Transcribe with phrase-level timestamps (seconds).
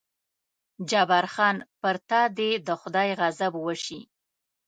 [0.89, 4.01] جبار خان: پر تا دې د خدای غضب وشي.